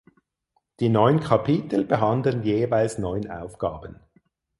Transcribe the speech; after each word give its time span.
Die 0.79 0.89
neun 0.89 1.19
Kapitel 1.19 1.85
behandeln 1.85 2.41
jeweils 2.41 2.97
neun 2.97 3.29
Aufgaben. 3.29 3.99